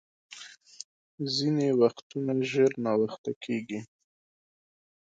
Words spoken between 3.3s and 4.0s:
کېږي.